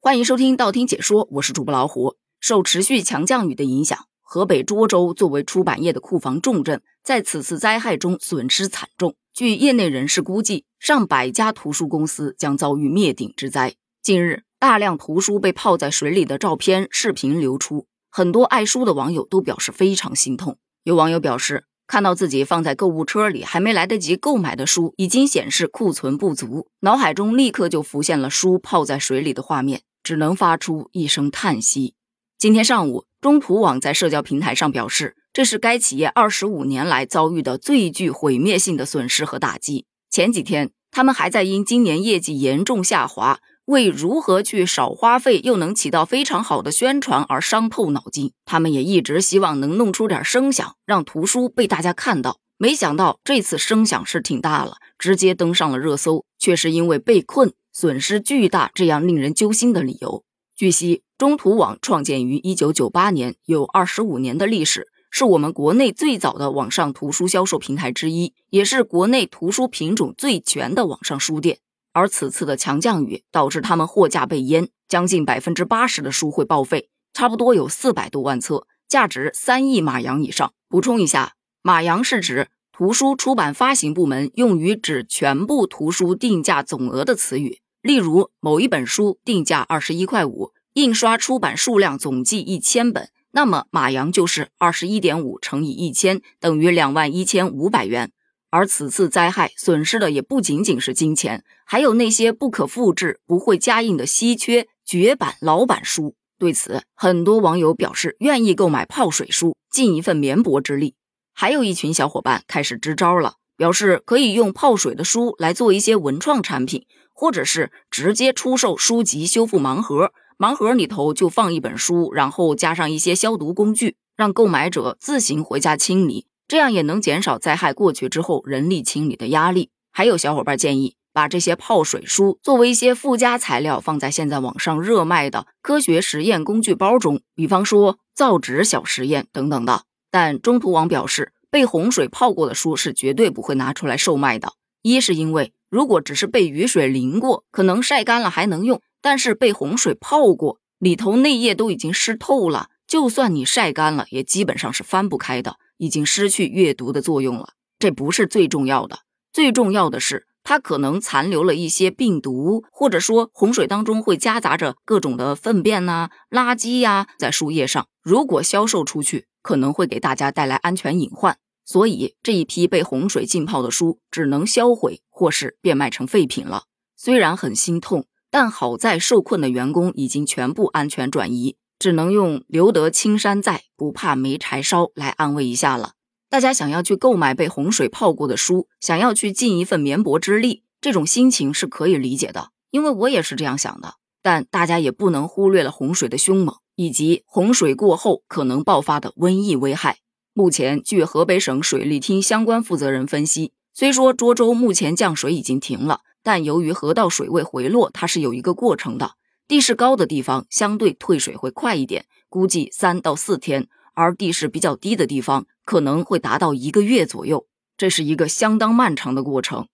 [0.00, 2.14] 欢迎收听道听解说，我是主播老虎。
[2.38, 9.16] 受持续强降雨的影响，河北涿州作为出版业的库房重镇，在此次灾害中损失惨重。
[9.34, 13.74] 据业内人士估计，上百家图书公司将遭遇灭顶之灾。
[14.00, 20.58] 近日，大量图书被泡在水里的照片、视频流出，很多爱书的网友都表示非常心痛。
[20.84, 21.64] 有网友表示。
[21.88, 31.94] 看到自己放在购物车里还没来得及购买的书，已经显示库存不足，脑海中立刻就浮现了书泡在水里的画面，只能发出一声叹息。
[32.36, 39.86] 今天上午，中图网在社交平台上表示，这是该企业二十五年来遭遇的最具毁灭性的损失和打击。
[40.10, 43.40] 前几天，他们还在因今年业绩严重下滑。
[43.68, 52.38] 为如何去少花费又能起到非常好的宣传而伤透脑筋，他们也一直希望能弄出点声响，让图书被大家看到。
[52.56, 60.24] 没想到这次声响是挺大了，直接登上了热搜，却是因为被困、损失巨大这样令人揪心的理由。
[60.56, 71.58] 据悉，中图网创建于一九九八年，有二十五年的历史，是我们国内最早的网上图书销售平台之一，也是国内图书品种最全的网上书店。
[71.92, 80.52] 而此次的强降雨导致他们货架被淹，将近百分之八十的书会报废，差不多有四百多万册，价值三亿马洋以上。
[80.68, 87.60] 补充一下，马洋是指图书出版发行部门用于指全部图书定价总额的词语。
[87.80, 98.12] 例如，某一本书定价二十一块五，印刷出版数量总计一千本，那么马洋就是二十一点五乘以一千，等于两万一千五百元。
[98.50, 106.14] 而此次灾害损失的也不仅仅是金钱，还有那些不可复制、不会加印的稀缺绝版老版书。
[106.38, 110.94] 对此，很多网友表示愿意购买泡水书，尽一份绵薄之力。
[111.34, 126.26] 还有一群小伙伴开始支招了，表示可以用泡水的书来做一些文创产品，或者是直接出售书籍修复盲盒，盲盒里头就放一本书，然后加上一些消毒工具，让购买者自行回家清理。
[126.48, 129.70] 这样也能减少灾害过去之后人力清理的压力。
[129.92, 139.82] 还有小伙伴建议，把这些泡水书作为一些附加材料，放在现在网上热卖的科学实验工具包中，比方说造纸小实验等等的。
[140.10, 144.54] 但中途网表示，被洪水泡过的书是绝对不会拿出来售卖的。
[144.80, 155.58] 一是因为如果只是被雨水淋过，可能晒干了还能用；但是被洪水泡过，里头内页都已经湿透了，就算你晒干了，也基本上是翻不开的。
[155.76, 159.02] 已经失去阅读的作用了，这不是最重要的。
[159.32, 167.86] 最重要的是，它可能残留了一些病毒，或者说洪水当中会夹杂着各种的粪便呐、垃圾呀，在树叶上。
[168.02, 171.38] 如果销售出去，可能会给大家带来安全隐患。
[171.64, 176.64] 所以这一批被洪水浸泡的书只能销毁，或是变卖成废品了。
[176.96, 181.56] 虽然很心痛，但好在受困的员工已经全部安全转移。
[181.78, 185.92] 只能用“留得青山在，不怕没柴烧”来安慰一下了。
[186.28, 193.94] 大家想要去购买被洪水泡过的书，想要去尽一份绵薄之力，这种心情是可以理解的，因为我也是这样想的。
[194.20, 199.98] 但大家也不能忽略了洪水的凶猛，以及洪水过后可能爆发的瘟疫危害。
[200.34, 209.12] 目前，据河北省水利厅相关负责人分析，虽说涿州目前降水已经停了，但由于河道水位回落，它是有一个过程的。
[209.48, 213.62] 地势高的地方相对退水会快一点，估计三到四天；
[213.94, 217.46] 而地势比较低的地方可能会达到一个月左右，
[217.78, 219.66] 这是一个相当漫长的过程。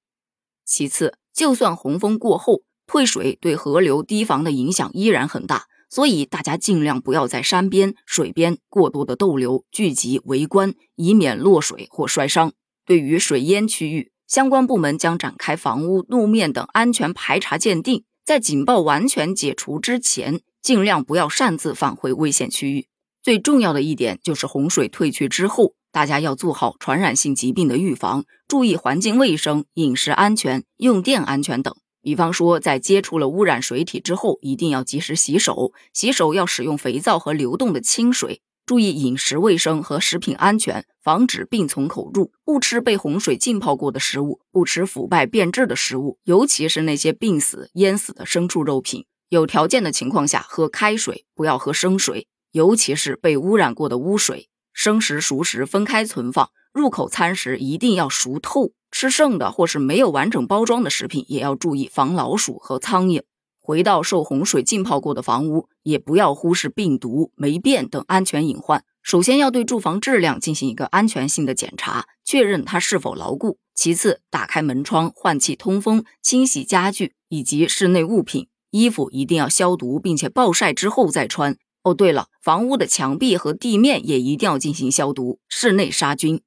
[0.65, 12.53] 其次，就算洪峰过后退水，对河流堤防的影响依然很大，所以大家尽量不要在山边、水边过多的逗留、聚集围观，以免落水或摔伤。
[12.87, 18.05] 对于水淹区域，相关部门将展开房屋、路面等安全排查鉴定。
[18.25, 22.87] 在警报完全解除之前，尽量不要擅自返回危险区域。
[23.23, 31.75] 最重要的一点就是洪水退去之后，大家要做好传染性疾病的预防，注意环境卫生、饮食安全、用电安全等。
[32.01, 38.41] 比方说，在接触了污染水体之后，一定要及时洗手，洗手要使用肥皂和流动的清水。
[38.67, 42.33] 注意饮食卫生和食品安全，防止病从口入。
[42.45, 49.05] 不吃被洪水浸泡过的食物，不吃腐败变质的食物，尤其是那些病死、淹死的牲畜肉品。
[49.29, 54.49] 有条件的情况下，喝开水，不要喝生水，尤其是被污染过的污水。
[54.73, 56.49] 生食、熟食分开存放。
[56.73, 58.73] 入口餐食一定要熟透。
[58.91, 63.23] 吃剩的或是没有完整包装的食品，也要注意防老鼠和苍蝇。
[63.67, 68.85] 回到受洪水浸泡过的房屋，也不要忽视病毒、霉变等安全隐患。
[69.03, 73.57] 首先要对住房质量进行一个安全性的检查，确认它是否牢固。
[73.75, 81.57] 其次，打开门窗，换气通风，清洗家具以及室内物品，衣服一定要消毒，并且暴晒之后再穿。
[81.85, 86.43] 哦，对了，房屋的墙壁和地面也一定要进行消毒，室内杀菌。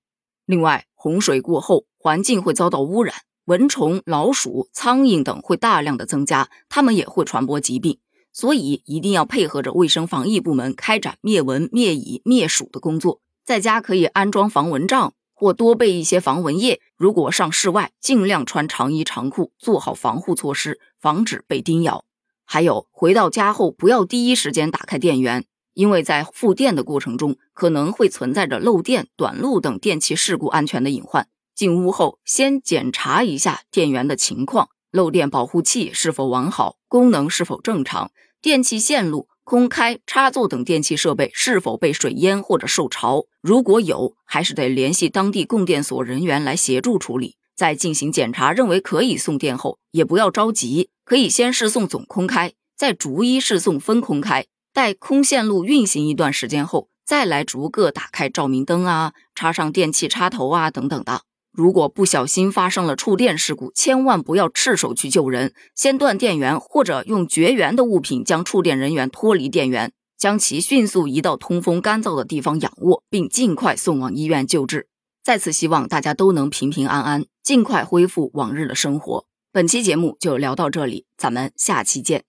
[0.46, 3.16] 另外，洪水过后，环境会遭到污染，
[3.48, 7.98] 蚊虫、老鼠、苍蝇等会大量的增加，它们也会传播疾病。
[8.34, 13.22] 所以一定要配合着卫生防疫部门开展灭蚊、灭蚁、灭鼠的工作。
[13.46, 16.82] 在家可以安装防蚊帐，或多备一些防蚊液。
[16.98, 22.04] 如果上室外，尽量穿长衣长裤，做好防护措施，防止被叮咬。
[22.44, 31.30] 还有，回到家后不要第一时间打开电源，因为在复电的过程中可能会存在着漏电、短路等电气事故安全的隐患。
[31.58, 38.12] 进屋后先检查一下电源的情况，漏电保护器是否完好，功能是否正常。
[38.40, 43.26] 电器线路、空开、插座等电器设备是否被水淹或者受潮？
[43.42, 47.38] 如果有，还是得联系当地供电所人员来协助处理。
[47.56, 54.46] 在进行检查认为可以送电后，也不要着急，可以先试送总空开，再逐一试送分空开。
[54.72, 61.24] 待空线路运行一段时间后，再来逐个打开照明灯啊，插上电器插头啊等等的。
[61.52, 74.88] 如果不小心发生了触电事故，千万不要赤手去救人，先断电源或者用绝缘的物品将触电人员脱离电源，将其迅速移到通风干燥的地方仰卧，并尽快送往医院救治。
[75.24, 79.26] 再次希望大家都能平平安安，尽快恢复往日的生活。
[79.52, 82.27] 本期节目就聊到这里，咱们下期见。